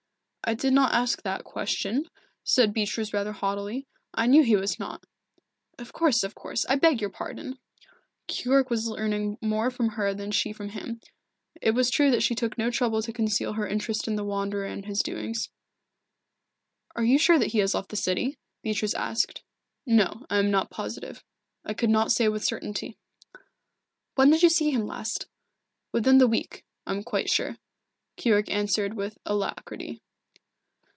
"I 0.43 0.55
did 0.55 0.73
not 0.73 0.93
ask 0.93 1.21
that 1.21 1.45
question," 1.45 2.09
said 2.43 2.73
Beatrice 2.73 3.13
rather 3.13 3.31
haughtily. 3.31 3.87
"I 4.13 4.25
knew 4.25 4.41
he 4.43 4.57
was 4.57 4.79
not." 4.79 5.05
"Of 5.79 5.93
course, 5.93 6.23
of 6.25 6.35
course. 6.35 6.65
I 6.65 6.75
beg 6.75 6.99
your 6.99 7.11
pardon!" 7.11 7.57
Keyork 8.27 8.69
was 8.69 8.87
learning 8.87 9.37
more 9.39 9.71
from 9.71 9.89
her 9.91 10.13
than 10.13 10.31
she 10.31 10.51
from 10.51 10.69
him. 10.69 10.99
It 11.61 11.71
was 11.71 11.89
true 11.89 12.11
that 12.11 12.23
she 12.23 12.35
took 12.35 12.57
no 12.57 12.69
trouble 12.69 13.01
to 13.03 13.13
conceal 13.13 13.53
her 13.53 13.65
interest 13.65 14.09
in 14.09 14.17
the 14.17 14.25
Wanderer 14.25 14.65
and 14.65 14.85
his 14.87 15.01
doings. 15.01 15.47
"Are 16.97 17.03
you 17.05 17.17
sure 17.17 17.39
that 17.39 17.51
he 17.51 17.59
has 17.59 17.73
left 17.75 17.87
the 17.87 17.95
city?" 17.95 18.37
Beatrice 18.61 18.95
asked. 18.95 19.43
"No, 19.85 20.25
I 20.29 20.39
am 20.39 20.51
not 20.51 20.69
positive. 20.71 21.23
I 21.63 21.73
could 21.73 21.91
not 21.91 22.11
say 22.11 22.27
with 22.27 22.43
certainty." 22.43 22.97
"When 24.15 24.31
did 24.31 24.43
you 24.43 24.49
see 24.49 24.71
him 24.71 24.85
last?" 24.85 25.27
"Within 25.93 26.17
the 26.17 26.27
week, 26.27 26.65
I 26.85 26.91
am 26.93 27.03
quite 27.03 27.29
sure," 27.29 27.55
Keyork 28.17 28.49
answered 28.49 28.95
with 28.95 29.17
alacrity. 29.25 30.01